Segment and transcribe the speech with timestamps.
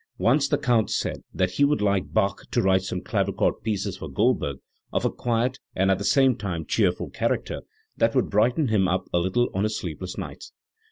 [0.17, 4.09] Once the Count said that he would like Bach to write some clavichord pieces for
[4.09, 4.57] Goldberg,
[4.91, 7.61] of a quiet and at the same time cheerful character,
[7.97, 10.53] that would brighten him up a little on his sleepless nights.